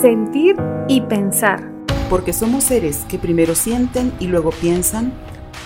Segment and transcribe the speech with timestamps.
[0.00, 0.56] sentir
[0.88, 1.70] y pensar.
[2.10, 5.12] Porque somos seres que primero sienten y luego piensan.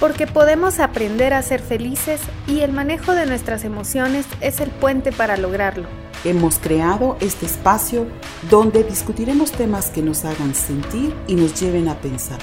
[0.00, 5.12] Porque podemos aprender a ser felices y el manejo de nuestras emociones es el puente
[5.12, 5.86] para lograrlo.
[6.24, 8.06] Hemos creado este espacio
[8.50, 12.38] donde discutiremos temas que nos hagan sentir y nos lleven a pensar.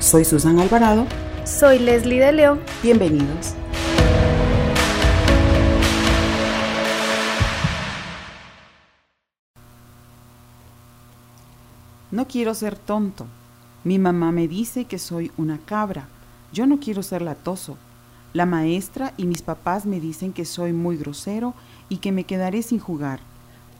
[0.00, 1.06] Soy Susan Alvarado.
[1.44, 2.60] Soy Leslie de León.
[2.82, 3.54] Bienvenidos.
[12.12, 13.26] No quiero ser tonto.
[13.84, 16.08] Mi mamá me dice que soy una cabra.
[16.52, 17.78] Yo no quiero ser latoso.
[18.34, 21.54] La maestra y mis papás me dicen que soy muy grosero
[21.88, 23.20] y que me quedaré sin jugar.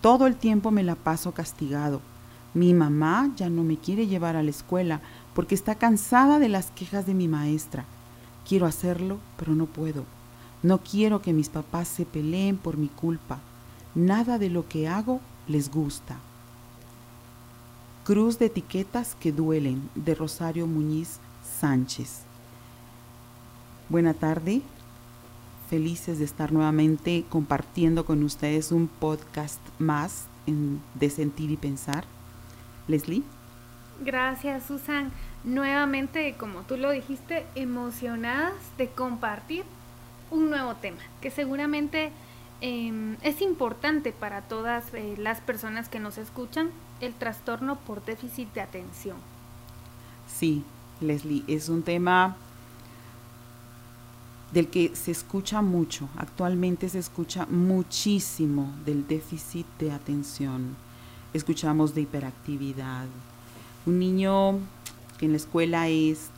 [0.01, 2.01] Todo el tiempo me la paso castigado.
[2.55, 5.03] Mi mamá ya no me quiere llevar a la escuela
[5.35, 7.85] porque está cansada de las quejas de mi maestra.
[8.49, 10.05] Quiero hacerlo, pero no puedo.
[10.63, 13.41] No quiero que mis papás se peleen por mi culpa.
[13.95, 16.17] Nada de lo que hago les gusta.
[18.05, 21.21] Cruz de etiquetas que duelen de Rosario Muñiz
[21.61, 22.23] Sánchez.
[23.89, 24.61] Buena tarde,
[25.71, 32.05] felices de estar nuevamente compartiendo con ustedes un podcast más de sentir y pensar.
[32.89, 33.23] Leslie.
[34.05, 35.13] Gracias, Susan.
[35.45, 39.63] Nuevamente, como tú lo dijiste, emocionadas de compartir
[40.33, 42.11] un nuevo tema que seguramente
[42.65, 46.71] Em, es importante para todas eh, las personas que nos escuchan
[47.03, 49.17] el trastorno por déficit de atención.
[50.27, 50.65] Sí,
[51.01, 52.37] Leslie, es un tema
[54.53, 60.77] del que se escucha mucho, actualmente se escucha muchísimo del déficit de atención.
[61.35, 63.07] Escuchamos de hiperactividad.
[63.87, 64.59] Un niño
[65.19, 66.31] que en la escuela es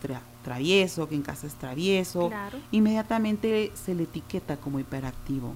[0.44, 2.30] travieso, que en casa es travieso,
[2.70, 5.54] inmediatamente se le etiqueta como hiperactivo.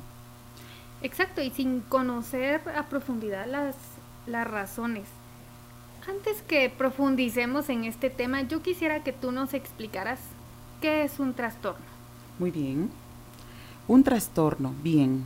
[1.01, 3.77] Exacto, y sin conocer a profundidad las,
[4.29, 5.07] las razones.
[6.09, 10.21] Antes que profundicemos en este tema, yo quisiera que tú nos explicaras
[10.81, 11.85] qué es un trastorno.
[12.39, 12.91] Muy bien.
[13.89, 15.25] Un trastorno, bien.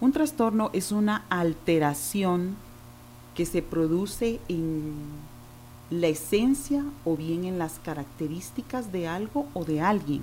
[0.00, 2.56] Un trastorno es una alteración
[3.34, 4.94] que se produce en
[5.90, 10.22] la esencia o bien en las características de algo o de alguien.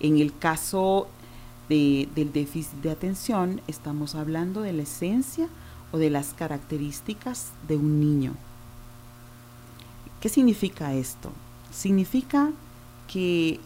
[0.00, 1.08] En el caso
[1.68, 5.48] del déficit de atención, estamos hablando de la esencia
[5.92, 8.34] o de las características de un niño.
[10.20, 11.30] ¿Qué significa esto?
[11.72, 12.50] Significa
[13.06, 13.60] que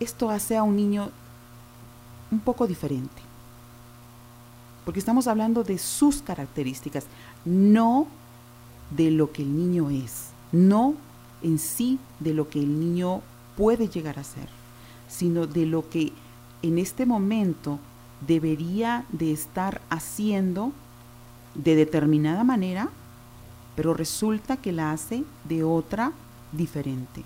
[0.00, 1.10] esto hace a un niño
[2.30, 3.22] un poco diferente.
[4.84, 7.06] Porque estamos hablando de sus características,
[7.44, 8.06] no
[8.90, 10.94] de lo que el niño es, no
[11.42, 13.22] en sí de lo que el niño
[13.56, 14.48] puede llegar a ser,
[15.08, 16.12] sino de lo que
[16.62, 17.78] en este momento
[18.26, 20.72] debería de estar haciendo
[21.56, 22.88] de determinada manera,
[23.74, 26.12] pero resulta que la hace de otra
[26.52, 27.24] diferente.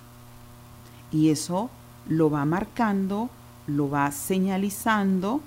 [1.12, 1.70] Y eso
[2.08, 3.30] lo va marcando,
[3.66, 5.40] lo va señalizando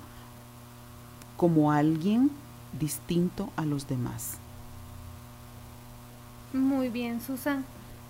[1.36, 2.30] como alguien
[2.78, 4.38] distinto a los demás.
[6.52, 7.64] Muy bien, Susan.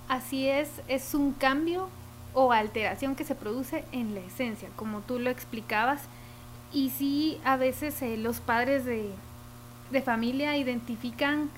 [0.09, 1.89] Así es, es un cambio
[2.35, 6.03] o alteración que se produce en la esencia, como tú lo explicabas.
[6.73, 9.11] Y sí, a veces eh, los padres de,
[9.95, 11.49] de familia identifican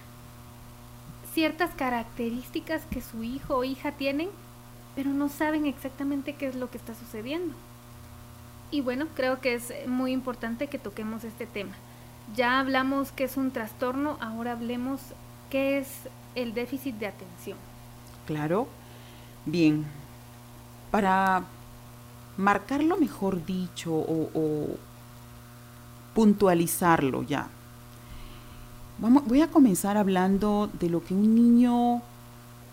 [1.34, 4.28] ciertas características que su hijo o hija tienen,
[4.94, 7.54] pero no saben exactamente qué es lo que está sucediendo.
[8.70, 11.72] Y bueno, creo que es muy importante que toquemos este tema.
[12.34, 15.00] Ya hablamos que es un trastorno, ahora hablemos
[15.50, 15.88] qué es
[16.34, 17.58] el déficit de atención.
[18.26, 18.68] Claro.
[19.44, 19.84] Bien,
[20.90, 21.44] para
[22.36, 24.76] marcarlo mejor dicho o,
[26.14, 27.48] puntualizarlo ya.
[28.98, 32.02] Vamos, voy a comenzar hablando de lo que un niño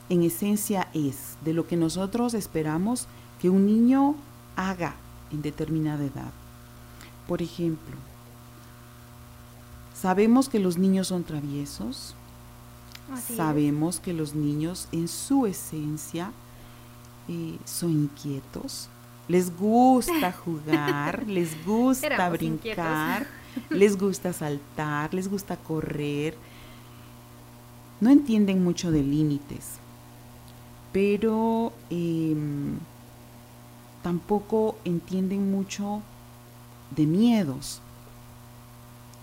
[0.09, 3.07] en esencia es, de lo que nosotros esperamos
[3.41, 4.15] que un niño
[4.55, 4.95] haga
[5.31, 6.31] en determinada edad.
[7.27, 7.95] Por ejemplo,
[9.93, 12.15] sabemos que los niños son traviesos,
[13.35, 16.31] sabemos que los niños en su esencia
[17.65, 18.87] son inquietos,
[19.27, 23.27] les gusta jugar, les gusta brincar,
[23.69, 26.35] les gusta saltar, les gusta correr.
[28.01, 29.77] No entienden mucho de límites,
[30.91, 32.77] pero em,
[34.01, 36.01] tampoco entienden mucho
[36.95, 37.81] de miedos.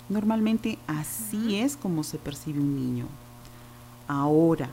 [0.09, 3.07] Normalmente así es como se percibe un niño.
[4.09, 4.71] Ahora,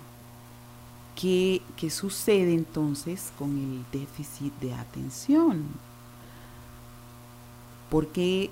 [1.19, 5.63] ¿Qué, sucede entonces con el déficit de atención?
[7.89, 8.51] ¿Por qué,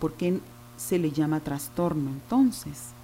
[0.00, 0.40] ¿Por qué
[0.76, 2.94] se le llama trastorno entonces?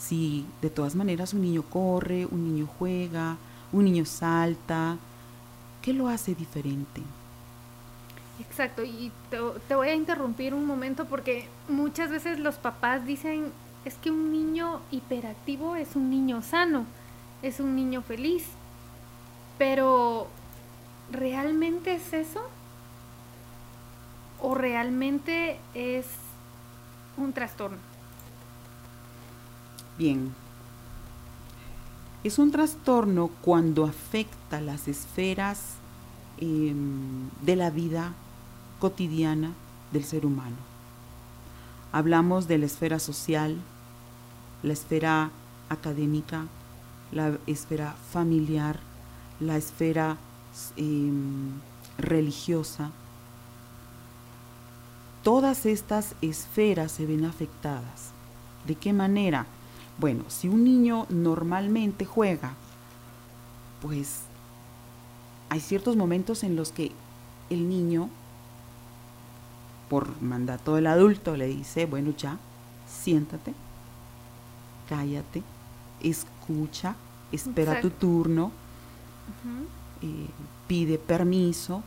[0.00, 3.36] si de todas maneras un niño corre, un niño juega,
[3.72, 4.96] un niño salta,
[5.82, 7.02] ¿qué lo hace diferente?
[8.40, 13.52] Exacto, y te, voy a interrumpir un momento porque muchas veces los papás dicen,
[13.84, 16.86] es que un niño hiperactivo es un niño sano,
[17.42, 18.46] es un niño feliz,
[19.58, 20.28] pero
[21.12, 22.40] ¿realmente es eso?
[24.42, 26.06] ¿O realmente es
[27.16, 27.78] un trastorno?
[29.98, 30.32] Bien,
[32.22, 35.76] es un trastorno cuando afecta las esferas
[36.38, 38.12] em, de la vida
[38.78, 39.52] cotidiana
[39.90, 40.56] del ser humano.
[41.92, 43.56] Hablamos de la esfera social,
[44.62, 45.30] la esfera
[45.70, 46.46] académica,
[47.10, 48.78] la esfera familiar,
[49.40, 50.18] la esfera
[50.76, 51.52] em,
[51.96, 52.90] religiosa.
[55.22, 58.12] Todas estas esferas se ven afectadas.
[58.66, 59.46] ¿De qué manera?
[59.98, 62.54] Bueno, si un niño normalmente juega,
[63.82, 64.22] pues
[65.50, 66.92] hay ciertos momentos en los que
[67.50, 68.08] el niño
[69.90, 72.38] por mandato del adulto le dice, bueno, ya,
[72.88, 73.52] siéntate,
[74.88, 75.42] cállate,
[76.00, 76.94] escucha,
[77.32, 78.52] espera tu turno,
[80.00, 80.28] eh,
[80.68, 81.82] pide permiso,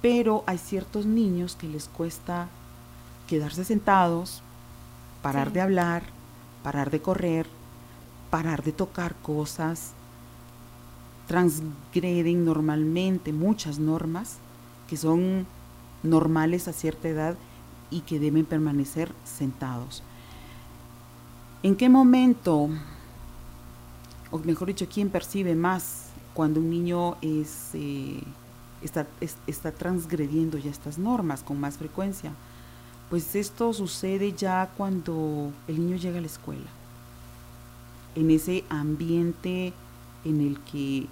[0.00, 2.48] pero hay ciertos niños que les cuesta
[3.26, 4.42] quedarse sentados,
[5.22, 6.02] parar de hablar,
[6.62, 7.46] parar de correr,
[8.30, 9.92] parar de tocar cosas,
[11.26, 14.38] transgreden normalmente muchas normas
[14.88, 15.46] que son
[16.02, 17.36] normales a cierta edad
[17.90, 20.02] y que deben permanecer sentados.
[21.62, 22.68] ¿En qué momento,
[24.30, 28.22] o mejor dicho, quién percibe más cuando un niño es, eh,
[28.82, 29.06] está,
[29.46, 32.32] está transgrediendo ya estas normas con más frecuencia?
[33.10, 36.68] Pues esto sucede ya cuando el niño llega a la escuela,
[38.14, 39.72] en ese ambiente
[40.24, 41.06] en el que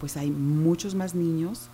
[0.00, 1.68] pues hay muchos más niños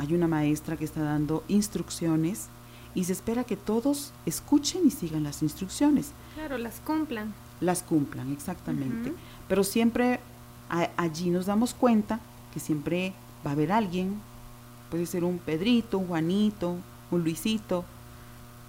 [0.00, 2.46] hay una maestra que está dando instrucciones
[2.94, 6.12] y se espera que todos escuchen y sigan las instrucciones.
[6.34, 7.34] Claro, las cumplan.
[7.60, 9.12] Las cumplan, exactamente.
[9.46, 10.20] Pero siempre
[10.96, 12.18] allí nos damos cuenta
[12.54, 13.12] que siempre
[13.44, 14.20] va a haber alguien,
[14.90, 16.76] puede ser un Pedrito, un Juanito,
[17.10, 17.84] un Luisito,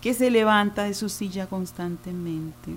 [0.01, 2.71] que se levanta de su silla constantemente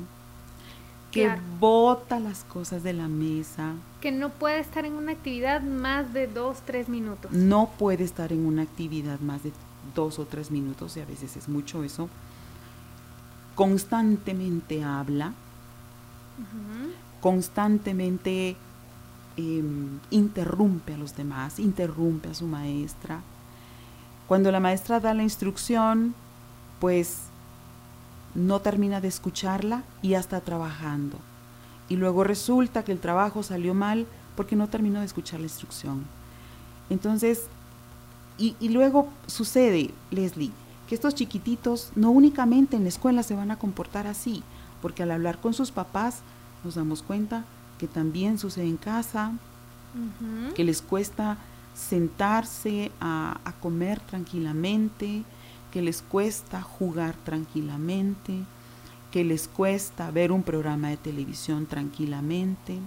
[1.14, 3.75] que bota las cosas de la mesa.
[4.00, 7.31] Que no puede estar en una actividad más de dos, tres minutos.
[7.31, 9.52] No puede estar en una actividad más de
[9.94, 12.08] dos o tres minutos y a veces es mucho eso.
[13.55, 15.32] Constantemente habla,
[17.20, 18.56] constantemente
[19.37, 23.21] em, interrumpe a los demás, interrumpe a su maestra.
[24.27, 26.15] Cuando la maestra da la instrucción,
[26.81, 27.23] pues
[28.35, 31.19] no termina de escucharla y ya está trabajando.
[31.89, 36.05] Y luego resulta que el trabajo salió mal porque no terminó de escuchar la instrucción.
[36.91, 37.47] Entonces,
[38.37, 40.51] y, luego sucede, Leslie,
[40.89, 44.43] que estos chiquititos no únicamente en la escuela se van a comportar así,
[44.83, 46.19] porque al hablar con sus papás
[46.65, 47.45] nos damos cuenta
[47.79, 49.32] que también sucede en casa,
[50.55, 51.38] que les cuesta
[51.75, 55.23] sentarse a, a comer tranquilamente,
[55.71, 58.41] que les cuesta jugar tranquilamente,
[59.11, 62.79] que les cuesta ver un programa de televisión tranquilamente.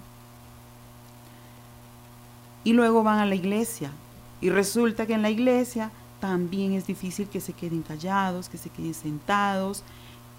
[2.63, 3.91] Y luego van a la iglesia
[4.41, 8.69] y resulta que en la iglesia también es difícil que se queden callados, que se
[8.69, 9.83] queden sentados,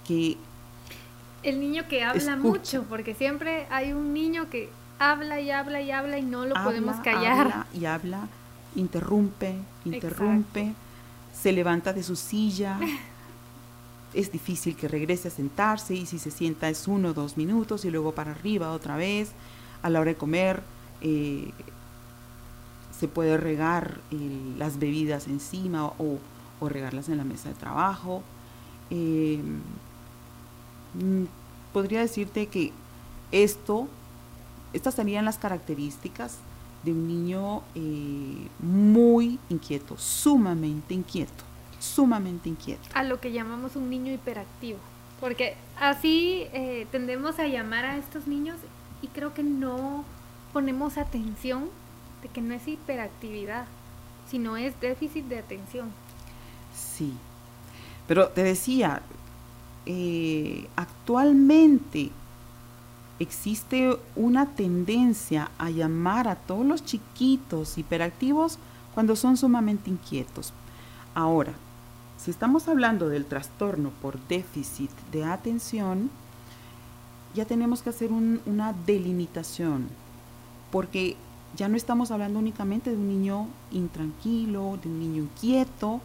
[0.06, 0.37] que...
[1.42, 5.90] El niño que habla mucho, porque siempre hay un niño que habla y habla y
[5.90, 7.40] habla y no lo podemos callar.
[7.40, 8.28] Habla y habla,
[8.75, 9.54] interrumpe,
[9.85, 10.75] interrumpe
[11.40, 12.78] se levanta de su silla,
[14.14, 17.85] es difícil que regrese a sentarse y si se sienta es uno o dos minutos
[17.85, 19.30] y luego para arriba otra vez.
[19.83, 20.62] A la hora de comer
[21.00, 21.52] eh,
[22.99, 26.18] se puede regar eh, las bebidas encima o,
[26.61, 28.25] regarlas en la mesa de trabajo.
[28.90, 29.40] Eh,
[31.73, 32.73] podría decirte que
[33.33, 33.88] esto,
[34.73, 36.38] estas serían las características
[36.85, 41.45] de un niño eh, muy inquieto, sumamente inquieto,
[41.78, 42.88] sumamente inquieto.
[42.95, 44.78] A lo que llamamos un niño hiperactivo,
[45.21, 48.57] porque así eh, tendemos a llamar a estos niños
[49.02, 50.04] y creo que no
[50.52, 51.68] ponemos atención
[52.23, 53.66] de que no es hiperactividad,
[54.28, 55.90] sino es déficit de atención.
[56.75, 57.14] Sí,
[58.07, 59.02] pero te decía,
[59.90, 62.11] eh, actualmente
[63.18, 68.59] existe una tendencia a llamar a todos los chiquitos hiperactivos
[68.95, 70.52] cuando son sumamente inquietos.
[71.14, 71.54] Ahora,
[72.18, 76.11] si estamos hablando del trastorno por déficit de atención,
[77.35, 79.88] ya tenemos que hacer una delimitación,
[80.71, 81.16] porque
[81.57, 86.02] ya no estamos hablando únicamente de un niño intranquilo, de un niño inquieto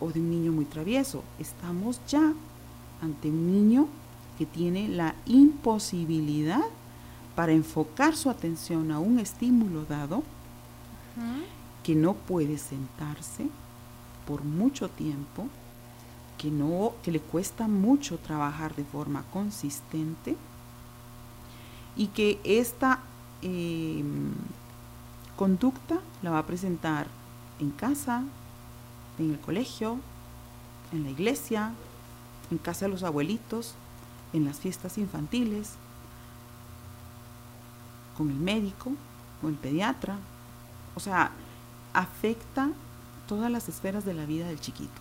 [0.00, 1.22] o de un niño muy travieso.
[1.38, 2.34] Estamos ya
[3.02, 3.88] ante un niño
[4.38, 6.62] que tiene la imposibilidad
[7.34, 10.22] para enfocar su atención a un estímulo dado,
[11.82, 13.48] que no puede sentarse
[14.26, 15.46] por mucho tiempo,
[16.36, 20.36] que, no, que le cuesta mucho trabajar de forma consistente
[21.96, 23.00] y que esta
[23.40, 24.32] em,
[25.36, 27.06] conducta la va a presentar
[27.60, 28.22] en casa,
[29.18, 29.98] en el colegio,
[30.92, 31.72] en la iglesia,
[32.50, 33.74] en casa de los abuelitos,
[34.32, 35.74] en las fiestas infantiles,
[38.16, 38.92] con el médico,
[39.40, 40.16] con el pediatra.
[40.94, 41.30] O sea,
[41.92, 42.70] afecta
[43.26, 45.00] todas las esferas de la vida del chiquito.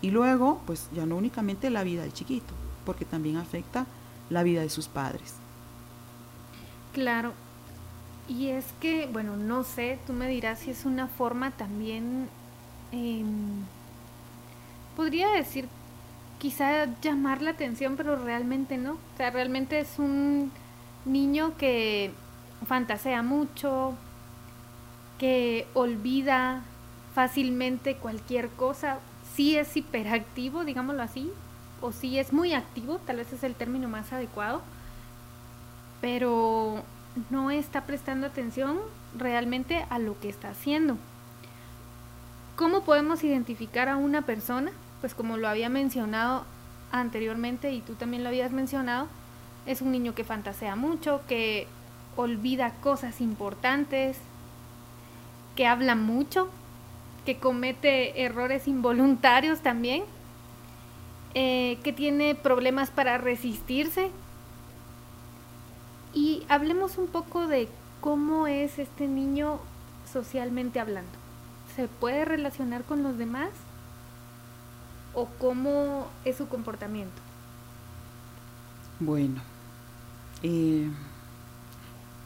[0.00, 3.86] Y luego, pues ya no únicamente la vida del chiquito, porque también afecta
[4.30, 5.34] la vida de sus padres.
[6.92, 7.32] Claro.
[8.28, 12.28] Y es que, bueno, no sé, tú me dirás si es una forma también,
[12.92, 13.64] em,
[14.96, 15.68] podría decir,
[16.38, 18.92] quizá llamar la atención, pero realmente no.
[18.92, 20.50] O sea, realmente es un
[21.04, 22.12] niño que
[22.66, 23.94] fantasea mucho,
[25.18, 26.62] que olvida
[27.14, 28.98] fácilmente cualquier cosa
[29.34, 31.30] sí es hiperactivo, digámoslo así,
[31.80, 34.62] o sí es muy activo, tal vez es el término más adecuado,
[36.00, 36.82] pero
[37.30, 38.78] no está prestando atención
[39.16, 40.96] realmente a lo que está haciendo.
[42.56, 44.72] ¿Cómo podemos identificar a una persona?
[45.00, 46.44] Pues como lo había mencionado
[46.90, 49.08] anteriormente y tú también lo habías mencionado,
[49.66, 51.66] es un niño que fantasea mucho, que
[52.16, 54.18] olvida cosas importantes,
[55.54, 56.48] que habla mucho,
[57.24, 60.04] que comete errores involuntarios también,
[61.34, 64.10] eh, que tiene problemas para resistirse.
[66.14, 67.68] Y hablemos un poco de
[68.00, 69.60] cómo es este niño
[70.10, 71.12] socialmente hablando.
[71.76, 73.50] ¿Se puede relacionar con los demás?
[75.18, 77.20] ¿O cómo es su comportamiento?
[79.00, 79.40] Bueno,
[80.44, 80.88] eh,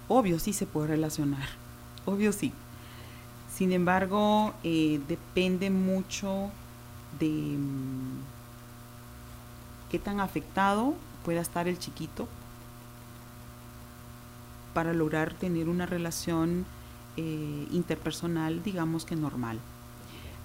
[0.09, 1.49] obvio sí se puede relacionar,
[2.05, 2.53] obvio sí.
[3.51, 6.51] Sin embargo, eh, depende mucho
[7.19, 8.21] de mm,
[9.91, 10.93] qué tan afectado
[11.25, 12.29] pueda estar el chiquito
[14.75, 16.67] para lograr tener una relación
[17.17, 19.61] eh, interpersonal, digamos que normal.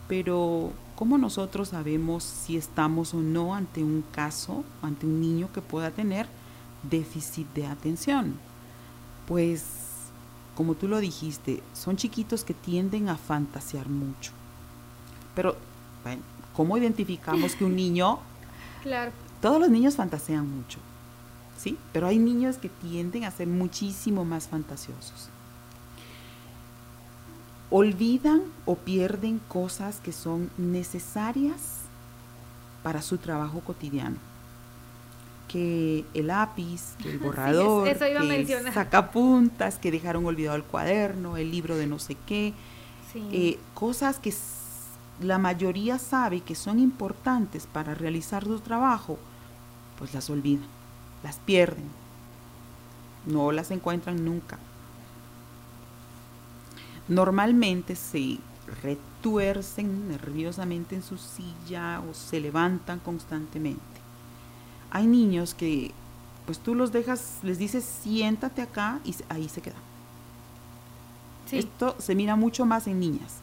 [0.08, 5.62] Pero, ¿cómo nosotros sabemos si estamos o no ante un caso, ante un niño que
[5.62, 6.25] pueda tener
[6.89, 8.34] déficit de atención?
[9.27, 9.63] Pues
[10.56, 14.32] como tú lo dijiste, son chiquitos que tienden a fantasear mucho.
[15.36, 15.56] Pero,
[16.04, 16.24] bueno,
[16.56, 18.20] ¿cómo identificamos que un niño...
[18.84, 19.12] Claro.
[19.42, 20.80] Todos los niños fantasean mucho,
[21.58, 21.77] ¿sí?
[21.92, 25.30] Pero hay niños que tienden a ser muchísimo más fantasiosos.
[27.69, 31.81] Olvidan o pierden cosas que son necesarias
[32.83, 34.17] para su trabajo cotidiano.
[35.47, 41.51] Que el lápiz, que el borrador, que el sacapuntas, que dejaron olvidado el cuaderno, el
[41.51, 42.53] libro de no sé qué,
[43.31, 44.33] eh, cosas que
[45.21, 49.17] la mayoría sabe que son importantes para realizar su trabajo,
[49.97, 50.67] pues las olvidan,
[51.24, 51.86] las pierden,
[53.25, 54.59] no las encuentran nunca.
[57.08, 58.38] Normalmente se
[58.82, 63.98] retuercen nerviosamente en su silla o se levantan constantemente
[64.92, 65.92] hay niños que
[66.46, 69.82] pues tú los dejas, les dices siéntate acá y ahí se quedan.
[71.52, 73.38] Esto se mira mucho más en niñas,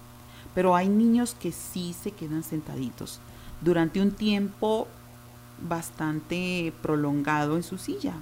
[0.54, 3.20] pero hay niños que sí se quedan sentaditos
[3.60, 4.88] durante un tiempo
[5.60, 8.14] bastante prolongado en su silla.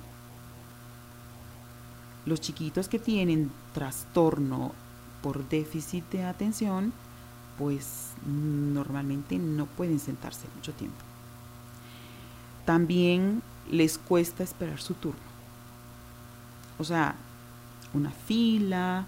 [2.26, 4.72] Los chiquitos que tienen trastorno
[5.22, 6.92] por déficit de atención,
[7.58, 11.02] pues normalmente no pueden sentarse mucho tiempo
[12.64, 15.20] también les cuesta esperar su turno.
[16.78, 17.14] O sea,
[17.94, 19.04] una fila,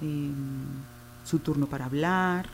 [0.00, 0.64] em,
[1.24, 2.48] su turno para hablar.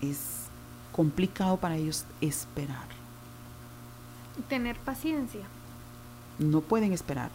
[0.00, 0.44] Es
[0.92, 2.86] complicado para ellos esperar.
[4.48, 5.46] Tener paciencia.
[6.38, 7.30] No pueden esperar.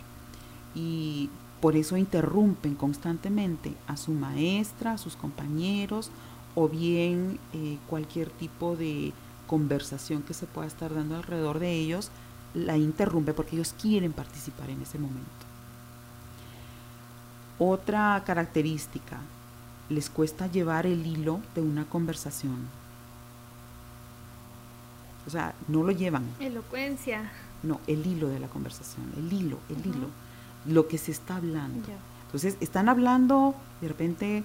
[0.76, 1.30] Y
[1.62, 6.10] por eso interrumpen constantemente a su maestra, a sus compañeros
[6.56, 9.14] o bien eh, cualquier tipo de
[9.48, 12.10] conversación que se pueda estar dando alrededor de ellos,
[12.54, 15.30] la interrumpe porque ellos quieren participar en ese momento.
[17.60, 19.20] Otra característica,
[19.90, 22.68] les cuesta llevar el hilo de una conversación.
[25.28, 26.28] O sea, no lo llevan.
[26.40, 27.32] Elocuencia.
[27.62, 30.08] No, el hilo de la conversación, el hilo, el hilo,
[30.66, 31.88] lo que se está hablando.
[32.26, 34.44] Entonces, están hablando, de repente,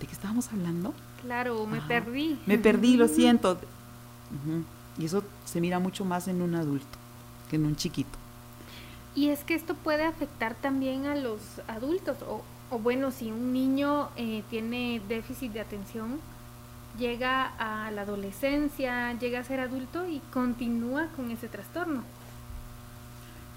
[0.00, 0.94] ¿de qué estábamos hablando?
[1.22, 2.38] Claro, me perdí.
[2.46, 3.58] Me perdí, lo siento.
[4.98, 6.98] Y eso se mira mucho más en un adulto
[7.48, 8.18] que en un chiquito.
[9.14, 13.52] Y es que esto puede afectar también a los adultos, o, o bueno, si un
[13.52, 16.18] niño eh, tiene déficit de atención,
[16.98, 22.02] llega a la adolescencia, llega a ser adulto y continúa con ese trastorno.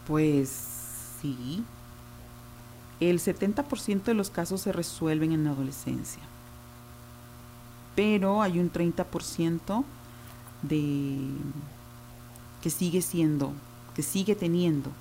[0.08, 0.79] Pues
[1.22, 1.64] sí.
[3.00, 6.22] El 70% de los casos se resuelven en la adolescencia.
[7.96, 9.84] Pero hay un 30%
[10.62, 11.20] de
[12.62, 13.54] que sigue siendo,
[13.96, 14.92] que sigue teniendo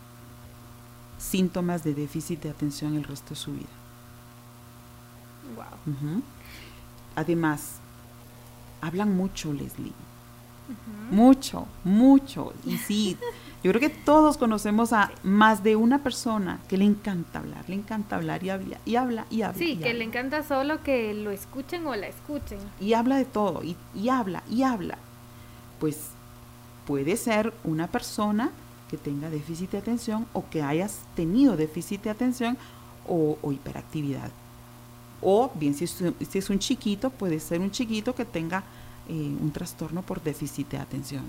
[1.19, 3.67] síntomas de déficit de atención el resto de su vida.
[5.57, 6.23] Wow.
[7.17, 7.81] Además,
[8.81, 9.93] hablan mucho, Leslie.
[11.11, 12.53] Mucho, mucho.
[12.65, 13.17] Y sí,
[13.63, 17.75] yo creo que todos conocemos a más de una persona que le encanta hablar, le
[17.75, 19.59] encanta hablar y habla y habla y habla.
[19.59, 22.59] Sí, que le encanta solo que lo escuchen o la escuchen.
[22.81, 24.99] Y habla de todo, y, y habla y habla.
[25.81, 26.11] Pues
[26.87, 28.51] puede ser una persona
[28.89, 32.57] que tenga déficit de atención o que hayas tenido déficit de atención
[33.07, 34.31] o, hiperactividad.
[35.21, 38.63] O bien, si es, un chiquito, puede ser un chiquito que tenga
[39.09, 41.25] eh, un trastorno por déficit de atención.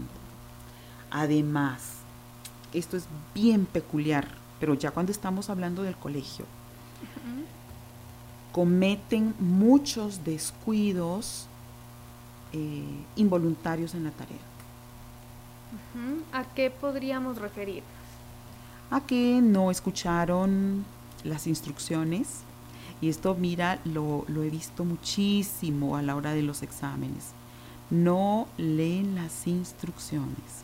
[1.09, 1.98] Además,
[2.73, 4.27] esto es bien peculiar,
[4.59, 6.45] pero ya cuando estamos hablando del colegio,
[8.51, 11.47] cometen muchos descuidos
[12.51, 12.83] eh,
[13.15, 14.37] involuntarios en la tarea.
[16.33, 17.89] ¿A qué podríamos referirnos?
[18.89, 20.83] A que no escucharon
[21.23, 22.41] las instrucciones.
[23.01, 27.31] Y esto, mira, lo, he visto muchísimo a la hora de los exámenes.
[27.89, 30.63] No leen las instrucciones.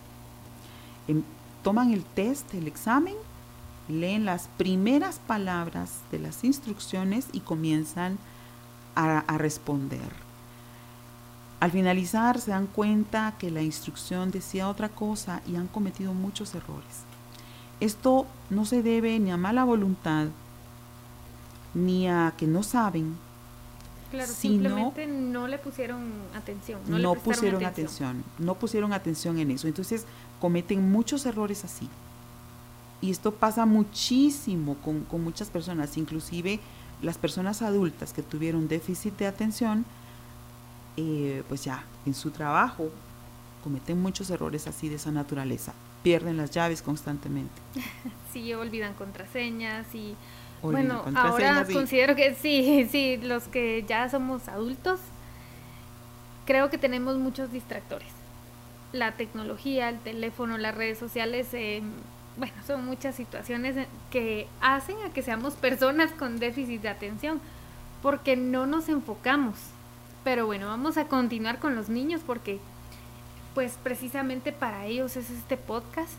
[1.07, 1.23] Em,
[1.65, 3.15] toman el test, el examen,
[3.89, 8.17] leen las primeras palabras de las instrucciones y comienzan
[8.95, 10.25] a responder
[11.65, 16.53] al finalizar se dan cuenta que la instrucción decía otra cosa y han cometido muchos
[16.53, 17.03] errores.
[17.79, 20.27] Esto no se debe ni a mala voluntad,
[21.73, 23.17] ni a que no saben.
[24.11, 26.03] Claro, simplemente no le pusieron
[26.35, 26.79] atención.
[26.87, 28.23] No, pusieron atención.
[28.39, 29.67] no pusieron atención en eso.
[29.67, 30.05] Entonces
[30.39, 31.89] cometen muchos errores así.
[33.01, 36.59] Y esto pasa muchísimo con, con muchas personas, inclusive
[37.01, 39.85] las personas adultas que tuvieron déficit de atención,
[40.97, 42.89] eh, pues ya en su trabajo
[43.63, 45.73] cometen muchos errores así de esa naturaleza.
[46.03, 47.61] Pierden las llaves constantemente.
[48.31, 50.13] Sí, olvidan contraseñas y
[50.61, 54.99] bueno, ahora considero que sí, sí, los que ya somos adultos,
[56.45, 58.09] creo que tenemos muchos distractores.
[58.91, 61.81] La tecnología, el teléfono, las redes sociales, eh,
[62.37, 63.75] bueno, son muchas situaciones
[64.09, 67.41] que hacen a que seamos personas con déficit de atención,
[68.01, 69.55] porque no nos enfocamos
[70.25, 72.59] pero bueno, vamos a continuar con los niños porque
[73.53, 76.11] pues precisamente para ellos es este podcast.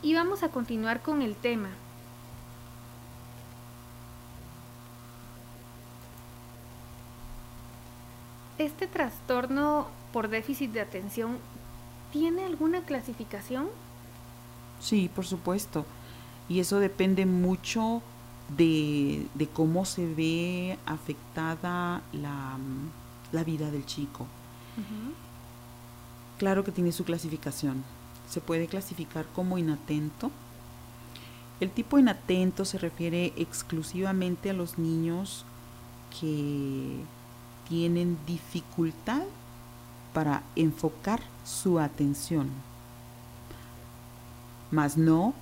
[0.00, 1.68] Y vamos a continuar con el tema.
[8.60, 11.38] ¿Este trastorno por déficit de atención
[12.12, 13.68] tiene alguna clasificación?
[14.80, 15.86] Sí, por supuesto.
[16.46, 18.02] Y eso depende mucho
[18.54, 22.58] de, de cómo se ve afectada la,
[23.32, 24.26] la vida del chico.
[26.36, 27.82] Claro que tiene su clasificación.
[28.28, 30.30] Se puede clasificar como inatento.
[31.60, 35.46] El tipo inatento se refiere exclusivamente a los niños
[36.20, 37.00] que
[37.70, 39.22] tienen dificultad
[40.12, 42.50] para enfocar su atención,
[44.72, 45.34] más no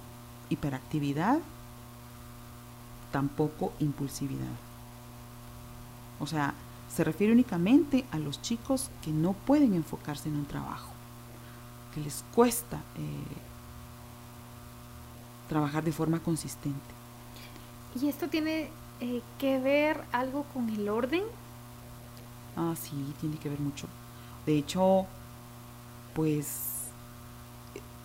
[0.51, 1.39] hiperactividad,
[3.11, 4.45] tampoco impulsividad.
[6.21, 6.53] O sea,
[6.95, 10.93] se refiere únicamente a los chicos que no pueden enfocarse en un trabajo,
[11.95, 13.39] que les cuesta eh,
[15.49, 16.79] trabajar de forma consistente.
[17.99, 18.69] ¿Y esto tiene
[19.01, 21.23] eh, que ver algo con el orden?
[22.61, 23.87] Ah, sí, tiene que ver mucho.
[24.45, 25.07] De hecho,
[26.13, 26.89] pues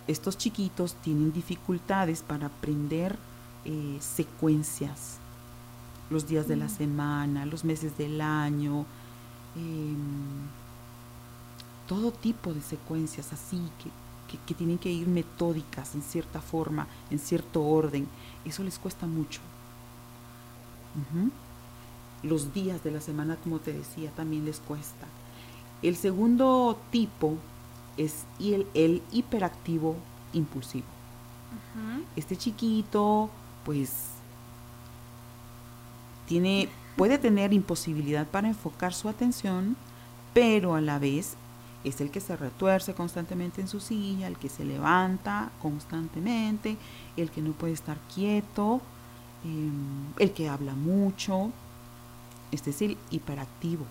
[0.06, 3.18] estos chiquitos tienen dificultades para aprender
[3.64, 5.18] eh, secuencias
[6.08, 8.86] los días de la semana, los meses del año,
[9.56, 10.46] em,
[11.88, 13.90] todo tipo de secuencias así que,
[14.54, 18.08] tienen que ir metódicas en cierta forma, en cierto orden.
[18.44, 19.40] Eso les cuesta mucho.
[22.24, 25.06] Los días de la semana, como te decía, también les cuesta.
[25.82, 27.36] El segundo tipo
[27.96, 29.96] es el, el hiperactivo
[30.32, 30.86] impulsivo.
[32.16, 33.30] Este chiquito,
[33.64, 33.90] pues,
[36.26, 39.76] tiene, puede tener imposibilidad para enfocar su atención,
[40.32, 41.36] pero a la vez
[41.84, 46.76] es el que se retuerce constantemente en su silla, el que se levanta constantemente,
[47.16, 48.80] el que no puede estar quieto,
[49.44, 51.50] em, el que habla mucho,
[52.54, 53.84] es el hiperactivo.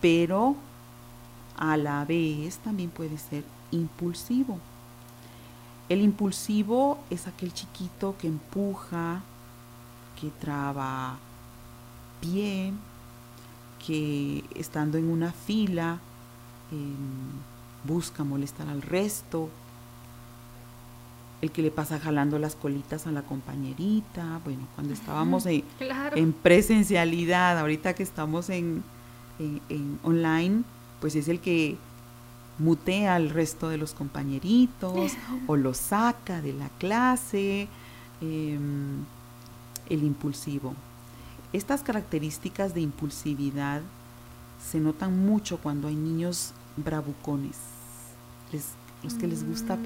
[0.00, 0.56] Pero
[1.56, 4.58] a la vez también puede ser impulsivo.
[5.88, 9.22] El impulsivo es aquel chiquito que empuja,
[10.20, 11.18] que traba
[12.20, 12.72] pie,
[13.86, 16.00] que estando en una fila
[16.72, 17.32] em,
[17.84, 19.50] busca molestar al resto,
[21.44, 25.62] el que le pasa jalando las colitas a la compañerita, bueno, cuando estábamos en,
[26.14, 28.82] en presencialidad, ahorita que estamos en,
[29.38, 30.62] en, online,
[31.00, 31.76] pues es el que
[32.58, 35.12] mutea al resto de los compañeritos
[35.46, 37.68] o lo saca de la clase,
[38.20, 39.04] em,
[39.90, 40.74] el impulsivo.
[41.52, 43.82] Estas características de impulsividad
[44.70, 47.58] se notan mucho cuando hay niños bravucones,
[49.02, 49.76] los que les gusta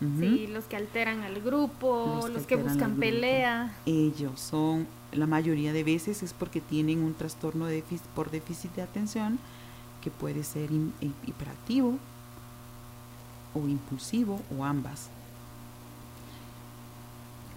[0.00, 3.72] Sí, los que alteran al grupo, los, que, buscan pelea.
[3.84, 7.82] Ellos son, la mayoría de veces es porque tienen un trastorno de
[8.14, 9.40] por déficit de atención
[10.00, 10.70] que puede ser
[11.26, 11.98] hiperactivo
[13.54, 15.10] o impulsivo o ambas.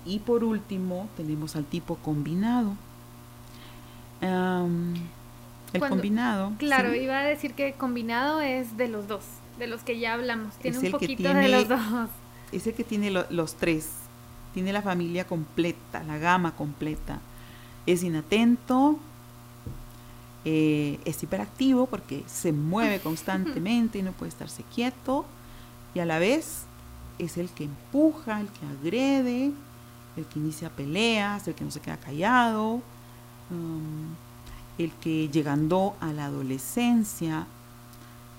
[0.04, 2.74] Y por último tenemos al tipo combinado.
[4.20, 6.54] el combinado.
[6.58, 9.26] Claro, iba a decir que combinado es de los dos,
[9.60, 10.56] de los que ya hablamos.
[10.56, 12.10] Tiene un poquito de los dos
[12.52, 13.90] ese que tiene los tres,
[14.54, 17.20] tiene la familia completa, la gama completa.
[17.86, 18.98] Es inatento,
[20.44, 25.26] eh, es hiperactivo porque se mueve constantemente y no puede estarse quieto,
[25.94, 26.64] y a la vez
[27.20, 29.52] es el que empuja, el que agrede,
[30.18, 32.82] el que inicia peleas, el que no se queda callado,
[33.50, 34.16] um,
[34.78, 37.46] el que llegando a la adolescencia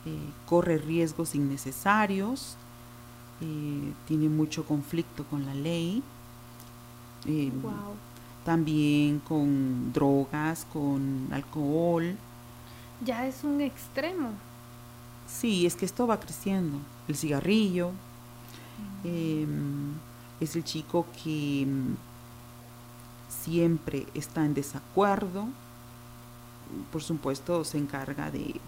[0.04, 2.56] eh, corre riesgos innecesarios,
[3.42, 6.00] eh, tiene mucho conflicto con la ley,
[7.26, 7.50] eh,
[8.44, 12.16] también con drogas, con alcohol.
[13.04, 14.30] Ya es un extremo.
[15.26, 16.78] Sí, es que esto va creciendo.
[17.08, 17.90] El cigarrillo,
[19.02, 19.94] em,
[20.38, 21.96] es el chico que em,
[23.28, 25.48] siempre está en desacuerdo,
[26.92, 28.60] por supuesto se encarga de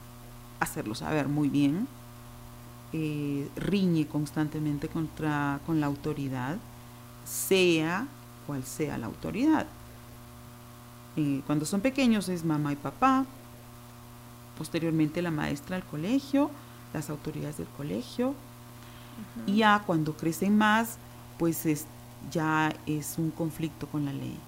[0.59, 1.87] hacerlo saber muy bien
[2.97, 6.59] eh, riñe constantemente contra, con la autoridad,
[7.25, 8.07] sea
[8.47, 9.67] cual sea la autoridad.
[11.17, 13.27] Eh, cuando son pequeños es mamá y papá,
[14.57, 16.53] posteriormente la maestra del colegio,
[16.93, 18.33] las autoridades del colegio,
[19.45, 20.99] y ya cuando crecen más,
[21.37, 21.87] pues es,
[22.31, 24.39] ya es un conflicto con la ley.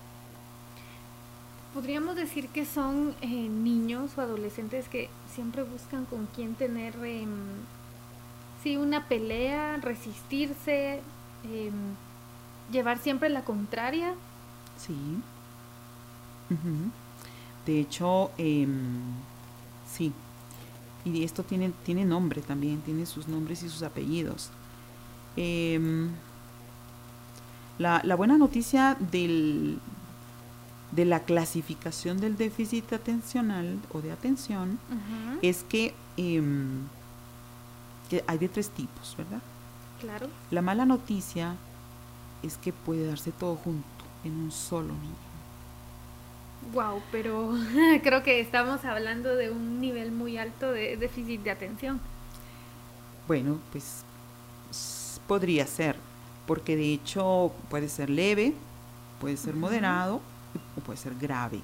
[1.75, 7.29] Podríamos decir que son eh, niños o adolescentes que siempre buscan con quién tener em,
[8.67, 11.01] sí, una pelea, resistirse,
[11.45, 11.73] em,
[12.73, 14.15] llevar siempre la contraria.
[14.77, 14.97] Sí.
[17.65, 19.03] De hecho, em,
[19.89, 20.13] sí.
[21.05, 24.51] Y esto tiene, tiene nombre también, tiene sus nombres y sus apellidos.
[25.37, 26.11] Em,
[27.79, 29.79] la, buena noticia del,
[30.91, 34.81] de la clasificación del déficit atencional o de atención
[35.41, 35.95] es que
[38.09, 39.41] que hay de tres tipos, ¿verdad?
[40.01, 40.29] Claro.
[40.51, 41.57] La mala noticia
[42.43, 43.87] es que puede darse todo junto
[44.25, 45.27] en un solo niño.
[46.73, 47.55] Wow, pero
[48.03, 52.01] creo que estamos hablando de un nivel muy alto de déficit de atención.
[53.29, 54.05] Bueno, pues
[55.27, 55.97] podría ser,
[56.47, 58.55] porque de hecho puede ser leve,
[59.21, 60.21] puede ser moderado
[60.77, 61.61] o puede ser grave,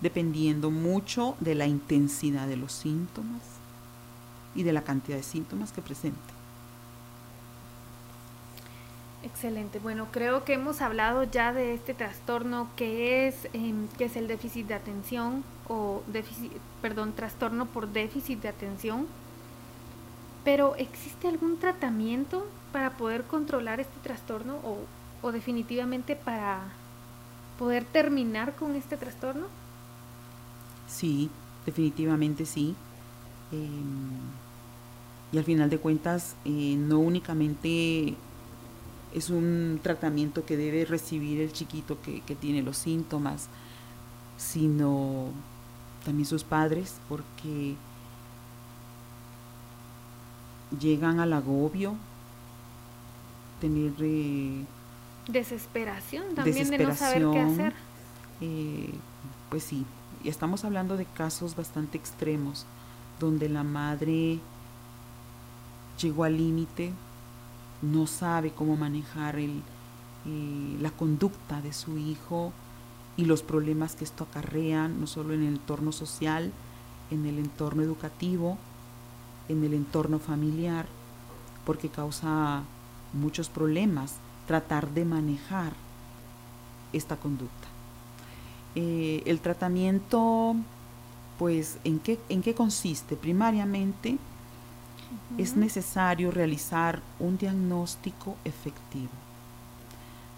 [0.00, 3.59] dependiendo mucho de la intensidad de los síntomas
[4.54, 6.40] y de la cantidad de síntomas que presenta.
[9.22, 9.78] Excelente.
[9.78, 14.26] Bueno, creo que hemos hablado ya de este trastorno que es, em, que es el
[14.28, 19.06] déficit de atención o déficit, perdón, trastorno por déficit de atención.
[20.42, 24.78] Pero ¿existe algún tratamiento para poder controlar este trastorno o,
[25.20, 26.60] o definitivamente para
[27.58, 29.48] poder terminar con este trastorno?
[30.88, 31.30] Sí,
[31.66, 32.74] definitivamente sí.
[33.52, 34.39] Em,
[35.32, 38.14] y al final de cuentas, eh, no únicamente
[39.14, 43.48] es un tratamiento que debe recibir el chiquito que, tiene los síntomas,
[44.36, 45.28] sino
[46.04, 47.74] también sus padres, porque
[50.80, 51.96] llegan al agobio,
[53.60, 54.64] tener eh,
[55.28, 57.74] desesperación también de no saber qué hacer.
[58.40, 58.90] Eh,
[59.48, 59.84] pues sí,
[60.24, 62.66] y estamos hablando de casos bastante extremos,
[63.18, 64.40] donde la madre
[66.00, 66.92] llegó al límite,
[67.82, 69.62] no sabe cómo manejar el,
[70.26, 72.52] eh, la conducta de su hijo
[73.16, 76.52] y los problemas que esto acarrea, no solo en el entorno social,
[77.10, 78.58] en el entorno educativo,
[79.48, 80.86] en el entorno familiar,
[81.64, 82.62] porque causa
[83.12, 85.72] muchos problemas tratar de manejar
[86.92, 87.68] esta conducta.
[88.74, 90.54] Eh, el tratamiento,
[91.38, 93.16] pues, ¿en qué, ¿en qué consiste?
[93.16, 94.18] Primariamente,
[95.38, 99.10] es necesario realizar un diagnóstico efectivo.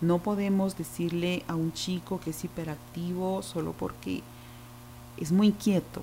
[0.01, 4.23] No podemos decirle a un chico que es hiperactivo solo porque
[5.17, 6.03] es muy inquieto.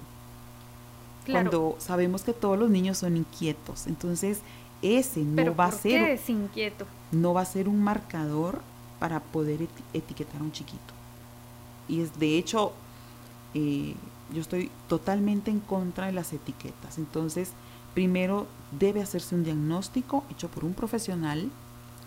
[1.29, 3.85] Cuando sabemos que todos los niños son inquietos.
[3.87, 4.39] Entonces,
[4.81, 6.05] ese no va a ser.
[6.05, 6.85] Qué es inquieto?
[7.11, 8.61] No va a ser un marcador
[8.99, 10.93] para poder etiquetar a un chiquito.
[11.87, 12.73] Y es de hecho,
[13.53, 13.95] eh,
[14.33, 16.97] yo estoy totalmente en contra de las etiquetas.
[16.97, 17.51] Entonces,
[17.93, 21.49] primero debe hacerse un diagnóstico hecho por un profesional.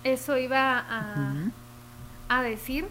[0.04, 1.34] Eso iba a,
[2.28, 2.86] a decir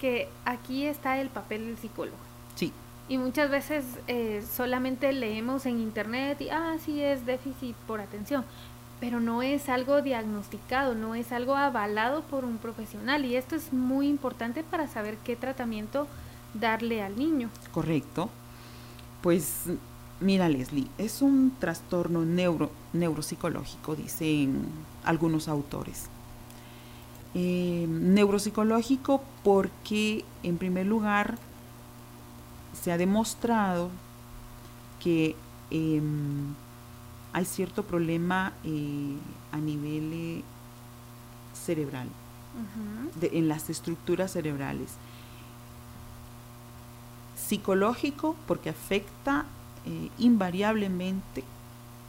[0.00, 2.16] que aquí está el papel del psicólogo.
[2.54, 2.72] Sí.
[3.08, 8.44] Y muchas veces eh, solamente leemos en internet y, ah, sí es déficit por atención,
[8.98, 13.24] pero no es algo diagnosticado, no es algo avalado por un profesional.
[13.24, 16.06] Y esto es muy importante para saber qué tratamiento
[16.54, 17.50] darle al niño.
[17.72, 18.30] Correcto.
[19.20, 19.64] Pues
[20.20, 24.66] mira Leslie, es un trastorno neuro, neuropsicológico, dicen
[25.04, 26.08] algunos autores.
[27.36, 31.36] Eh, neuropsicológico porque en primer lugar
[32.80, 33.90] se ha demostrado
[35.00, 35.34] que
[35.70, 36.54] em,
[37.32, 39.16] hay cierto problema eh,
[39.50, 40.42] a nivel eh,
[41.54, 42.08] cerebral,
[43.20, 44.92] en las estructuras cerebrales.
[47.36, 49.44] Psicológico porque afecta
[49.86, 51.44] eh, invariablemente